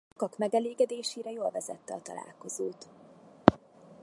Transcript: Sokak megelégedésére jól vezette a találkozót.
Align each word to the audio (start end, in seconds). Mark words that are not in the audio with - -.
Sokak 0.13 0.37
megelégedésére 0.37 1.31
jól 1.31 1.51
vezette 1.51 1.93
a 1.93 2.01
találkozót. 2.01 2.87